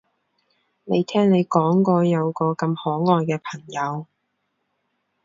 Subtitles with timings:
[0.85, 4.07] 未聽你講過有個咁可愛嘅朋友